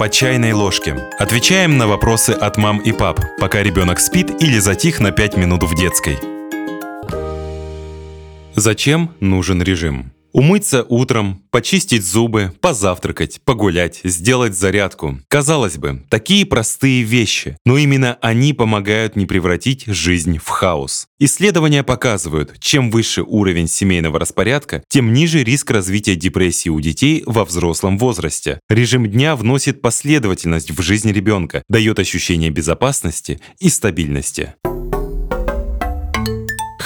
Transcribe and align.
По 0.00 0.08
чайной 0.08 0.54
ложке. 0.54 0.96
Отвечаем 1.18 1.76
на 1.76 1.86
вопросы 1.86 2.30
от 2.30 2.56
мам 2.56 2.78
и 2.78 2.90
пап, 2.90 3.20
пока 3.38 3.62
ребенок 3.62 4.00
спит 4.00 4.30
или 4.40 4.58
затих 4.58 4.98
на 4.98 5.10
5 5.10 5.36
минут 5.36 5.62
в 5.62 5.74
детской. 5.74 6.16
Зачем 8.56 9.10
нужен 9.20 9.62
режим? 9.62 10.10
Умыться 10.32 10.86
утром, 10.88 11.42
почистить 11.50 12.04
зубы, 12.04 12.52
позавтракать, 12.60 13.40
погулять, 13.44 14.00
сделать 14.04 14.56
зарядку. 14.56 15.18
Казалось 15.28 15.76
бы, 15.76 16.04
такие 16.08 16.46
простые 16.46 17.02
вещи, 17.02 17.56
но 17.64 17.76
именно 17.76 18.16
они 18.20 18.52
помогают 18.52 19.16
не 19.16 19.26
превратить 19.26 19.86
жизнь 19.86 20.38
в 20.38 20.46
хаос. 20.48 21.08
Исследования 21.18 21.82
показывают, 21.82 22.60
чем 22.60 22.90
выше 22.90 23.22
уровень 23.22 23.66
семейного 23.66 24.20
распорядка, 24.20 24.84
тем 24.88 25.12
ниже 25.12 25.42
риск 25.42 25.70
развития 25.72 26.14
депрессии 26.14 26.68
у 26.68 26.80
детей 26.80 27.24
во 27.26 27.44
взрослом 27.44 27.98
возрасте. 27.98 28.60
Режим 28.68 29.10
дня 29.10 29.34
вносит 29.34 29.82
последовательность 29.82 30.70
в 30.70 30.80
жизнь 30.80 31.10
ребенка, 31.10 31.64
дает 31.68 31.98
ощущение 31.98 32.50
безопасности 32.50 33.40
и 33.58 33.68
стабильности. 33.68 34.54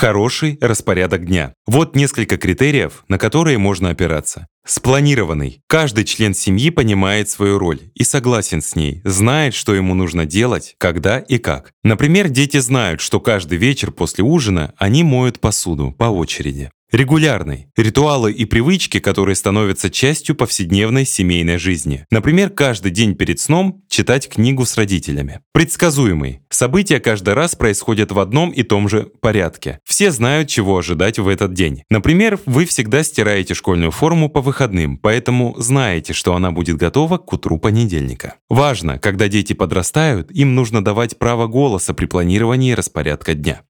Хороший 0.05 0.59
распорядок 0.61 1.25
дня. 1.25 1.55
Вот 1.67 1.97
несколько 1.97 2.37
критериев, 2.37 3.05
на 3.09 3.17
которые 3.17 3.57
можно 3.57 3.89
опираться. 3.89 4.49
Спланированный. 4.67 5.63
Каждый 5.67 6.05
член 6.05 6.35
семьи 6.35 6.69
понимает 6.69 7.31
свою 7.31 7.59
роль 7.59 7.81
и 7.95 8.05
согласен 8.05 8.61
с 8.61 8.77
ней, 8.77 9.01
знает, 9.05 9.55
что 9.55 9.75
ему 9.75 9.95
нужно 9.95 10.27
делать, 10.27 10.75
когда 10.77 11.21
и 11.21 11.39
как. 11.39 11.73
Например, 11.83 12.29
дети 12.29 12.59
знают, 12.59 13.01
что 13.01 13.19
каждый 13.19 13.57
вечер 13.57 13.93
после 13.93 14.25
ужина 14.25 14.75
они 14.77 15.03
моют 15.05 15.41
посуду 15.41 15.95
по 15.97 16.05
очереди. 16.05 16.71
Регулярный. 16.95 17.67
Ритуалы 17.77 18.31
и 18.31 18.45
привычки, 18.45 19.01
которые 19.01 19.35
становятся 19.35 19.91
частью 19.91 20.37
повседневной 20.37 21.05
семейной 21.05 21.59
жизни. 21.59 22.07
Например, 22.13 22.51
каждый 22.51 22.93
день 22.93 23.17
перед 23.17 23.41
сном 23.41 23.83
читать 23.89 24.29
книгу 24.29 24.65
с 24.65 24.77
родителями. 24.77 25.41
Предсказуемый. 25.53 26.43
События 26.51 27.01
каждый 27.01 27.35
раз 27.35 27.57
происходят 27.57 28.13
в 28.13 28.21
одном 28.21 28.51
и 28.51 28.63
том 28.63 28.89
же 28.89 29.11
порядке. 29.21 29.81
Все 29.85 30.13
знают, 30.13 30.49
чего 30.49 30.79
ожидать 30.79 31.19
в 31.19 31.27
этот 31.27 31.53
день. 31.53 31.83
Например, 31.91 32.39
вы 32.47 32.65
всегда 32.65 33.03
стираете 33.03 33.55
школьную 33.55 33.91
форму 33.91 34.29
по 34.29 34.41
выходным, 34.41 34.97
поэтому 34.97 35.57
знаете, 35.59 36.13
что 36.13 36.37
она 36.37 36.53
будет 36.53 36.77
готова 36.77 37.19
к 37.19 37.33
утру 37.33 37.59
понедельника. 37.59 38.37
Важно, 38.49 39.01
когда 39.01 39.27
дети 39.27 39.53
подрастают, 39.53 40.31
им 40.31 40.55
нужно 40.55 40.85
давать 40.85 41.19
право 41.19 41.49
голоса 41.49 41.93
при 41.93 42.07
планировании 42.07 42.71
распорядка 42.71 43.35
дня. 43.35 43.63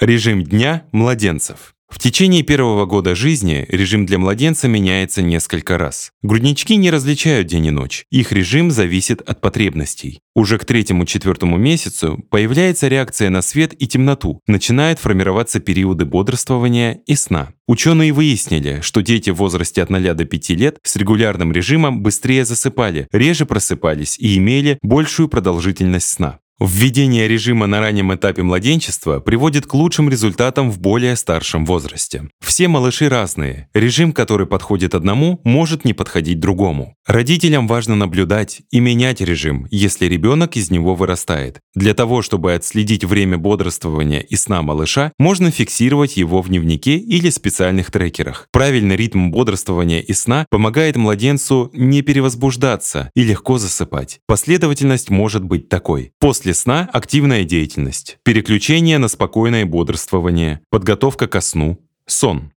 Режим 0.00 0.42
дня 0.42 0.84
младенцев. 0.92 1.72
В 1.88 1.98
течение 1.98 2.42
первого 2.42 2.84
года 2.84 3.14
жизни 3.14 3.64
режим 3.70 4.04
для 4.04 4.18
младенца 4.18 4.68
меняется 4.68 5.22
несколько 5.22 5.78
раз. 5.78 6.10
Груднички 6.20 6.76
не 6.76 6.90
различают 6.90 7.46
день 7.46 7.66
и 7.66 7.70
ночь. 7.70 8.04
Их 8.10 8.30
режим 8.30 8.70
зависит 8.70 9.22
от 9.22 9.40
потребностей. 9.40 10.20
Уже 10.34 10.58
к 10.58 10.66
третьему-четвертому 10.66 11.56
месяцу 11.56 12.22
появляется 12.28 12.88
реакция 12.88 13.30
на 13.30 13.40
свет 13.40 13.72
и 13.80 13.86
темноту, 13.86 14.42
начинают 14.46 14.98
формироваться 14.98 15.60
периоды 15.60 16.04
бодрствования 16.04 17.00
и 17.06 17.14
сна. 17.14 17.54
Ученые 17.66 18.12
выяснили, 18.12 18.80
что 18.82 19.00
дети 19.00 19.30
в 19.30 19.36
возрасте 19.36 19.82
от 19.82 19.88
0 19.88 20.12
до 20.12 20.26
5 20.26 20.50
лет 20.50 20.78
с 20.82 20.96
регулярным 20.96 21.52
режимом 21.52 22.02
быстрее 22.02 22.44
засыпали, 22.44 23.08
реже 23.12 23.46
просыпались 23.46 24.18
и 24.18 24.36
имели 24.36 24.78
большую 24.82 25.28
продолжительность 25.30 26.08
сна. 26.08 26.40
Введение 26.58 27.28
режима 27.28 27.66
на 27.66 27.80
раннем 27.80 28.14
этапе 28.14 28.42
младенчества 28.42 29.20
приводит 29.20 29.66
к 29.66 29.74
лучшим 29.74 30.08
результатам 30.08 30.70
в 30.70 30.80
более 30.80 31.14
старшем 31.16 31.66
возрасте. 31.66 32.30
Все 32.40 32.66
малыши 32.66 33.10
разные. 33.10 33.68
Режим, 33.74 34.14
который 34.14 34.46
подходит 34.46 34.94
одному, 34.94 35.38
может 35.44 35.84
не 35.84 35.92
подходить 35.92 36.40
другому. 36.40 36.94
Родителям 37.06 37.68
важно 37.68 37.94
наблюдать 37.94 38.62
и 38.70 38.80
менять 38.80 39.20
режим, 39.20 39.66
если 39.70 40.06
ребенок 40.06 40.56
из 40.56 40.70
него 40.70 40.94
вырастает. 40.94 41.60
Для 41.74 41.92
того, 41.92 42.22
чтобы 42.22 42.54
отследить 42.54 43.04
время 43.04 43.36
бодрствования 43.36 44.20
и 44.20 44.34
сна 44.36 44.62
малыша, 44.62 45.12
можно 45.18 45.50
фиксировать 45.50 46.16
его 46.16 46.40
в 46.40 46.48
дневнике 46.48 46.96
или 46.96 47.28
специальных 47.28 47.90
трекерах. 47.90 48.48
Правильный 48.50 48.96
ритм 48.96 49.30
бодрствования 49.30 50.00
и 50.00 50.14
сна 50.14 50.46
помогает 50.48 50.96
младенцу 50.96 51.70
не 51.74 52.00
перевозбуждаться 52.00 53.10
и 53.14 53.24
легко 53.24 53.58
засыпать. 53.58 54.20
Последовательность 54.26 55.10
может 55.10 55.44
быть 55.44 55.68
такой. 55.68 56.12
После 56.18 56.45
После 56.46 56.54
сна 56.54 56.88
активная 56.92 57.42
деятельность, 57.42 58.18
переключение 58.22 58.98
на 58.98 59.08
спокойное 59.08 59.66
бодрствование, 59.66 60.60
подготовка 60.70 61.26
ко 61.26 61.40
сну, 61.40 61.80
сон. 62.06 62.52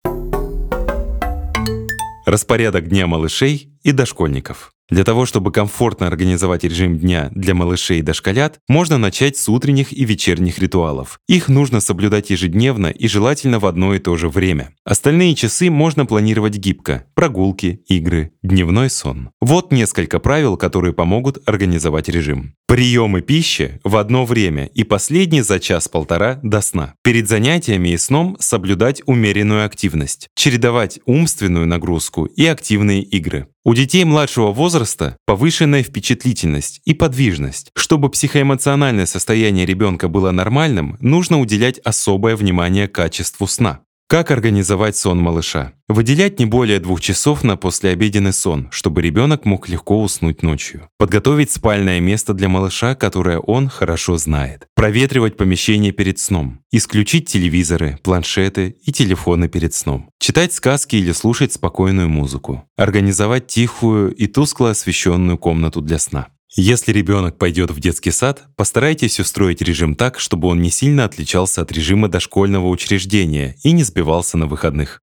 Распорядок 2.26 2.90
дня 2.90 3.08
малышей 3.08 3.70
и 3.84 3.94
дошкольников. 3.94 4.74
Для 4.90 5.04
того, 5.04 5.26
чтобы 5.26 5.52
комфортно 5.52 6.08
организовать 6.08 6.64
режим 6.64 6.98
дня 6.98 7.30
для 7.36 7.54
малышей 7.54 8.00
и 8.00 8.02
дошколят, 8.02 8.60
можно 8.70 8.98
начать 8.98 9.36
с 9.36 9.50
утренних 9.50 9.92
и 9.92 10.06
вечерних 10.06 10.60
ритуалов. 10.60 11.20
Их 11.28 11.50
нужно 11.50 11.82
соблюдать 11.82 12.30
ежедневно 12.30 12.88
и 12.88 13.08
желательно 13.08 13.60
в 13.60 13.66
одно 13.66 13.94
и 13.94 14.00
то 14.00 14.16
же 14.16 14.30
время. 14.30 14.74
Остальные 14.86 15.36
часы 15.36 15.70
можно 15.70 16.06
планировать 16.06 16.56
гибко– 16.56 17.04
прогулки, 17.16 17.82
игры, 17.88 18.32
дневной 18.44 18.90
сон. 18.90 19.32
Вот 19.42 19.74
несколько 19.74 20.20
правил, 20.20 20.56
которые 20.56 20.94
помогут 20.94 21.38
организовать 21.46 22.08
режим. 22.08 22.54
Приемы 22.68 23.22
пищи 23.22 23.80
в 23.84 23.98
одно 23.98 24.26
время 24.26 24.66
и 24.68 24.84
последний 24.84 25.42
за 25.42 25.60
час-полтора 25.60 26.40
до 26.44 26.62
сна. 26.62 26.94
Перед 27.04 27.28
занятиями 27.28 27.90
и 27.90 27.98
сном 27.98 28.38
соблюдать 28.40 29.02
умеренную 29.06 29.66
активность, 29.66 30.30
чередовать 30.36 31.00
умственную 31.06 31.66
нагрузку 31.66 32.26
и 32.26 32.46
активные 32.46 33.04
игры. 33.04 33.48
У 33.68 33.74
детей 33.74 34.06
младшего 34.06 34.54
возраста 34.54 35.18
повышенная 35.26 35.84
впечатлительность 35.84 36.80
и 36.86 36.94
подвижность. 36.94 37.70
Чтобы 37.76 38.10
психоэмоциональное 38.10 39.06
состояние 39.06 39.66
ребенка 39.66 40.08
было 40.08 40.32
нормальным, 40.32 40.96
нужно 41.02 41.42
уделять 41.42 41.78
особое 41.80 42.38
внимание 42.38 42.88
качеству 42.88 43.46
сна. 43.46 43.82
Как 44.10 44.32
организовать 44.32 44.96
сон 44.96 45.20
малыша? 45.20 45.74
Выделять 45.90 46.40
не 46.40 46.46
более 46.46 46.80
двух 46.80 47.02
часов 47.02 47.44
на 47.44 47.58
послеобеденный 47.58 48.32
сон, 48.32 48.70
чтобы 48.72 49.02
ребенок 49.02 49.44
мог 49.44 49.68
легко 49.68 50.02
уснуть 50.02 50.44
ночью. 50.44 50.88
Подготовить 50.98 51.52
спальное 51.52 52.00
место 52.00 52.34
для 52.34 52.48
малыша, 52.48 52.96
которое 52.96 53.40
он 53.40 53.68
хорошо 53.68 54.18
знает. 54.18 54.68
Проветривать 54.76 55.36
помещение 55.36 55.92
перед 55.92 56.20
сном. 56.20 56.62
Исключить 56.72 57.28
телевизоры, 57.28 58.00
планшеты 58.02 58.78
и 58.82 58.94
телефоны 58.94 59.50
перед 59.50 59.74
сном. 59.74 60.10
Читать 60.20 60.54
сказки 60.54 60.96
или 60.96 61.12
слушать 61.12 61.52
спокойную 61.52 62.08
музыку. 62.08 62.64
Организовать 62.78 63.48
тихую 63.48 64.16
и 64.16 64.28
тускло 64.28 64.70
освещенную 64.70 65.38
комнату 65.38 65.82
для 65.82 66.00
сна. 66.00 66.30
Если 66.56 66.94
ребенок 66.94 67.38
пойдет 67.38 67.72
в 67.72 67.80
детский 67.80 68.12
сад, 68.12 68.46
постарайтесь 68.56 69.20
устроить 69.20 69.62
режим 69.62 69.96
так, 69.96 70.20
чтобы 70.20 70.48
он 70.48 70.62
не 70.62 70.70
сильно 70.70 71.04
отличался 71.04 71.62
от 71.62 71.72
режима 71.72 72.08
дошкольного 72.08 72.70
учреждения 72.70 73.58
и 73.64 73.74
не 73.74 73.84
сбивался 73.84 74.38
на 74.38 74.48
выходных. 74.48 75.02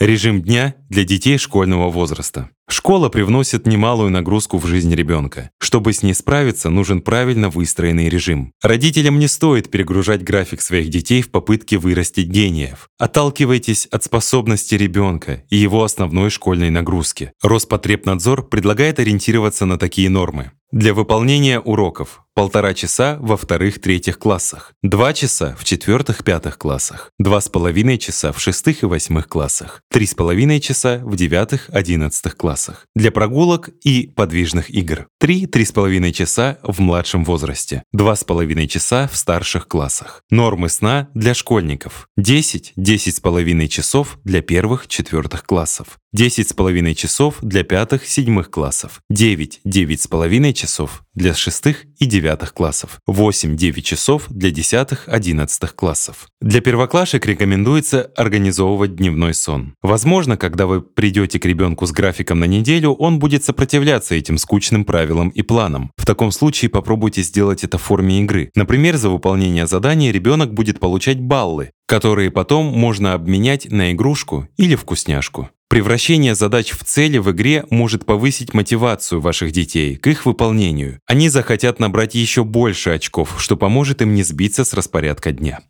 Режим 0.00 0.42
дня 0.42 0.74
для 0.88 1.04
детей 1.04 1.38
школьного 1.38 1.90
возраста. 1.90 2.50
Школа 2.76 3.08
привносит 3.08 3.68
немалую 3.68 4.10
нагрузку 4.10 4.58
в 4.58 4.66
жизнь 4.66 4.92
ребенка. 4.92 5.50
Чтобы 5.60 5.92
с 5.92 6.02
ней 6.02 6.12
справиться, 6.12 6.70
нужен 6.70 7.02
правильно 7.02 7.48
выстроенный 7.48 8.08
режим. 8.08 8.52
Родителям 8.60 9.20
не 9.20 9.28
стоит 9.28 9.70
перегружать 9.70 10.24
график 10.24 10.60
своих 10.60 10.88
детей 10.88 11.22
в 11.22 11.30
попытке 11.30 11.78
вырастить 11.78 12.26
гениев. 12.26 12.88
Отталкивайтесь 12.98 13.86
от 13.86 14.02
способности 14.02 14.74
ребенка 14.74 15.44
и 15.50 15.56
его 15.56 15.84
основной 15.84 16.30
школьной 16.30 16.70
нагрузки. 16.70 17.30
Роспотребнадзор 17.44 18.48
предлагает 18.48 18.98
ориентироваться 18.98 19.66
на 19.66 19.78
такие 19.78 20.10
нормы. 20.10 20.50
Для 20.74 20.92
выполнения 20.92 21.60
уроков. 21.60 22.22
Полтора 22.34 22.74
часа 22.74 23.16
во 23.20 23.36
вторых-третьих 23.36 24.18
классах, 24.18 24.72
два 24.82 25.12
часа 25.12 25.54
в 25.56 25.62
четвертых-пятых 25.62 26.58
классах, 26.58 27.12
два 27.16 27.40
с 27.40 27.48
половиной 27.48 27.96
часа 27.96 28.32
в 28.32 28.40
шестых 28.40 28.82
и 28.82 28.86
восьмых 28.86 29.28
классах, 29.28 29.82
три 29.88 30.04
с 30.04 30.16
половиной 30.16 30.58
часа 30.58 31.00
в 31.04 31.14
девятых-одиннадцатых 31.14 32.36
классах. 32.36 32.88
Для 32.96 33.12
прогулок 33.12 33.68
и 33.84 34.08
подвижных 34.08 34.68
игр. 34.68 35.06
Три-три 35.20 35.64
с 35.64 35.70
половиной 35.70 36.12
часа 36.12 36.58
в 36.64 36.80
младшем 36.80 37.24
возрасте, 37.24 37.84
два 37.92 38.16
с 38.16 38.24
половиной 38.24 38.66
часа 38.66 39.06
в 39.06 39.16
старших 39.16 39.68
классах. 39.68 40.24
Нормы 40.28 40.68
сна 40.70 41.08
для 41.14 41.34
школьников. 41.34 42.08
Десять-десять 42.16 43.14
с 43.14 43.20
половиной 43.20 43.68
часов 43.68 44.18
для 44.24 44.42
первых-четвертых 44.42 45.44
классов, 45.44 46.00
десять 46.14 46.48
с 46.48 46.52
половиной 46.52 46.94
часов 46.94 47.38
для 47.42 47.64
пятых-седьмых 47.64 48.48
классов, 48.48 49.00
девять-девять 49.10 50.00
с 50.00 50.06
половиной 50.06 50.52
часов 50.52 51.02
для 51.12 51.34
шестых 51.34 51.86
и 51.98 52.06
девятых 52.06 52.54
классов, 52.54 53.00
8-9 53.08 53.80
часов 53.82 54.26
для 54.28 54.52
десятых, 54.52 55.08
одиннадцатых 55.08 55.74
классов. 55.74 56.28
Для 56.40 56.60
первоклашек 56.60 57.26
рекомендуется 57.26 58.12
организовывать 58.16 58.94
дневной 58.94 59.34
сон. 59.34 59.74
Возможно, 59.82 60.36
когда 60.36 60.66
вы 60.66 60.82
придете 60.82 61.40
к 61.40 61.46
ребенку 61.46 61.84
с 61.84 61.90
графиком 61.90 62.38
на 62.38 62.44
неделю, 62.44 62.92
он 62.92 63.18
будет 63.18 63.42
сопротивляться 63.42 64.14
этим 64.14 64.38
скучным 64.38 64.84
правилам 64.84 65.30
и 65.30 65.42
планам. 65.42 65.90
В 65.96 66.06
таком 66.06 66.30
случае 66.30 66.68
попробуйте 66.68 67.22
сделать 67.22 67.64
это 67.64 67.76
в 67.76 67.82
форме 67.82 68.20
игры. 68.20 68.50
Например, 68.54 68.96
за 68.96 69.10
выполнение 69.10 69.66
задания 69.66 70.12
ребенок 70.12 70.54
будет 70.54 70.78
получать 70.78 71.20
баллы, 71.20 71.72
которые 71.86 72.30
потом 72.30 72.66
можно 72.66 73.14
обменять 73.14 73.70
на 73.70 73.92
игрушку 73.92 74.48
или 74.56 74.76
вкусняшку. 74.76 75.50
Превращение 75.68 76.34
задач 76.34 76.70
в 76.70 76.84
цели 76.84 77.18
в 77.18 77.30
игре 77.32 77.64
может 77.70 78.06
повысить 78.06 78.54
мотивацию 78.54 79.20
ваших 79.20 79.50
детей 79.52 79.96
к 79.96 80.06
их 80.06 80.24
выполнению. 80.26 81.00
Они 81.06 81.28
захотят 81.28 81.80
набрать 81.80 82.14
еще 82.14 82.44
больше 82.44 82.90
очков, 82.90 83.34
что 83.38 83.56
поможет 83.56 84.02
им 84.02 84.14
не 84.14 84.22
сбиться 84.22 84.64
с 84.64 84.72
распорядка 84.72 85.32
дня. 85.32 85.60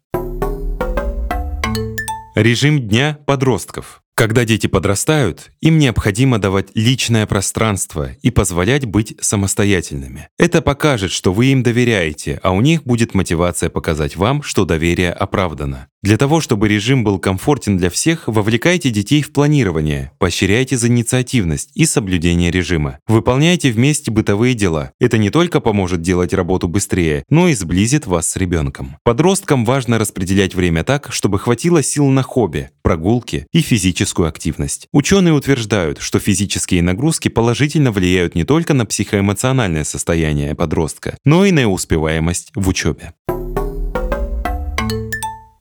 Режим 2.35 2.89
дня 2.89 3.19
подростков. 3.27 4.04
Когда 4.17 4.45
дети 4.45 4.69
подрастают, 4.69 5.51
им 5.61 5.79
необходимо 5.79 6.39
давать 6.39 6.69
личное 6.75 7.27
пространство 7.27 8.11
и 8.23 8.31
позволять 8.31 8.85
быть 8.85 9.17
самостоятельными. 9.21 10.29
Это 10.39 10.63
покажет, 10.63 11.11
что 11.11 11.33
вы 11.33 11.47
им 11.47 11.65
доверяете, 11.65 12.39
а 12.45 12.53
у 12.53 12.61
них 12.61 12.85
будет 12.85 13.15
мотивация 13.15 13.71
показать 13.71 14.15
вам, 14.15 14.45
что 14.45 14.65
доверие 14.65 15.13
оправдано. 15.13 15.89
Для 16.05 16.17
того, 16.19 16.41
чтобы 16.41 16.69
режим 16.69 17.03
был 17.03 17.19
комфортен 17.19 17.77
для 17.79 17.89
всех, 17.89 18.29
вовлекайте 18.29 18.91
детей 18.91 19.23
в 19.23 19.33
планирование, 19.33 20.13
поощряйте 20.19 20.77
за 20.77 20.89
инициативность 20.89 21.71
и 21.75 21.87
соблюдение 21.87 22.51
режима. 22.51 22.99
Выполняйте 23.09 23.73
вместе 23.73 24.11
бытовые 24.11 24.55
дела. 24.55 24.93
Это 25.01 25.17
не 25.17 25.31
только 25.31 25.61
поможет 25.61 26.03
делать 26.03 26.35
работу 26.35 26.69
быстрее, 26.69 27.25
но 27.31 27.49
и 27.49 27.55
сблизит 27.55 28.07
вас 28.07 28.29
с 28.29 28.37
ребенком. 28.37 28.99
Подросткам 29.03 29.65
важно 29.65 29.99
распределять 29.99 30.55
время 30.55 30.85
так, 30.85 31.11
чтобы 31.11 31.39
хватило 31.39 31.83
сил 31.83 32.07
на 32.11 32.23
хобби, 32.23 32.69
прогулки 32.85 33.47
и 33.51 33.63
физическую 33.63 34.29
активность. 34.29 34.87
Ученые 34.93 35.33
утверждают, 35.33 35.99
что 36.01 36.21
физические 36.21 36.83
нагрузки 36.83 37.29
положительно 37.29 37.91
влияют 37.91 38.37
не 38.37 38.45
только 38.45 38.75
на 38.75 38.87
психоэмоциональное 38.87 39.83
состояние 39.83 40.55
подростка, 40.55 41.17
но 41.25 41.45
и 41.47 41.51
на 41.51 41.69
успеваемость 41.69 42.53
в 42.55 42.69
учебе. 42.69 43.15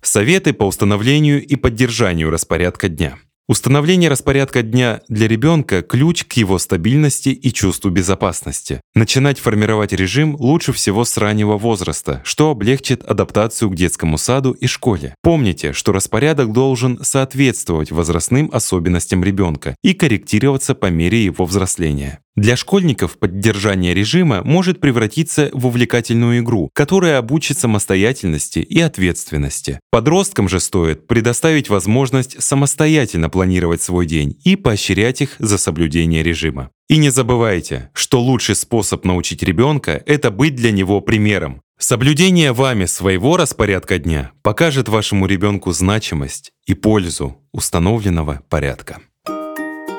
Советы 0.01 0.53
по 0.53 0.65
установлению 0.65 1.43
и 1.43 1.55
поддержанию 1.55 2.29
распорядка 2.29 2.89
дня. 2.89 3.17
Установление 3.45 4.09
распорядка 4.09 4.61
дня 4.61 5.01
для 5.09 5.27
ребенка– 5.27 5.81
ключ 5.83 6.23
к 6.23 6.33
его 6.33 6.57
стабильности 6.59 7.27
и 7.27 7.51
чувству 7.51 7.91
безопасности. 7.91 8.79
Начинать 8.95 9.37
формировать 9.37 9.91
режим 9.91 10.37
лучше 10.39 10.71
всего 10.71 11.03
с 11.03 11.17
раннего 11.17 11.57
возраста, 11.57 12.21
что 12.23 12.51
облегчит 12.51 13.03
адаптацию 13.03 13.69
к 13.69 13.75
детскому 13.75 14.17
саду 14.17 14.51
и 14.51 14.65
школе. 14.65 15.13
Помните, 15.21 15.73
что 15.73 15.91
распорядок 15.91 16.53
должен 16.53 17.03
соответствовать 17.03 17.91
возрастным 17.91 18.49
особенностям 18.53 19.25
ребенка 19.25 19.75
и 19.83 19.93
корректироваться 19.93 20.73
по 20.73 20.85
мере 20.85 21.25
его 21.25 21.43
взросления. 21.43 22.22
Для 22.35 22.55
школьников 22.55 23.19
поддержание 23.19 23.93
режима 23.93 24.41
может 24.43 24.79
превратиться 24.79 25.51
в 25.53 25.67
увлекательную 25.67 26.39
игру, 26.39 26.71
которая 26.73 27.19
обучит 27.19 27.59
самостоятельности 27.59 28.57
и 28.57 28.79
ответственности. 28.79 29.79
Подросткам 29.91 30.49
же 30.49 30.59
стоит 30.59 31.05
предоставить 31.05 31.69
возможность 31.69 32.41
самостоятельно 32.41 33.29
планировать 33.29 33.83
свой 33.83 34.07
день 34.07 34.35
и 34.43 34.55
поощрять 34.55 35.21
их 35.21 35.35
за 35.37 35.59
соблюдение 35.59 36.23
режима. 36.23 36.71
И 36.89 36.97
не 36.97 37.11
забывайте, 37.11 37.91
что 37.93 38.19
лучший 38.19 38.55
способ 38.55 39.05
научить 39.05 39.43
ребенка– 39.43 40.01
это 40.07 40.31
быть 40.31 40.55
для 40.55 40.71
него 40.71 41.01
примером. 41.01 41.61
Соблюдение 41.77 42.51
вами 42.51 42.85
своего 42.85 43.37
распорядка 43.37 43.99
дня 43.99 44.31
покажет 44.41 44.89
вашему 44.89 45.27
ребенку 45.27 45.71
значимость 45.71 46.51
и 46.65 46.73
пользу 46.73 47.37
установленного 47.51 48.41
порядка. 48.49 49.01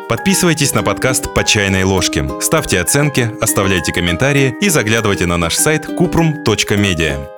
Подписывайтесь 0.09 0.75
на 0.75 0.83
подкаст 0.83 1.33
«По 1.35 1.45
чайной 1.45 1.83
ложке», 1.85 2.29
ставьте 2.41 2.79
оценки, 2.79 3.31
оставляйте 3.41 3.91
комментарии 3.91 4.55
и 4.61 4.69
заглядывайте 4.69 5.25
на 5.25 5.39
наш 5.39 5.55
сайт 5.55 5.87
kuprum.media. 5.87 7.34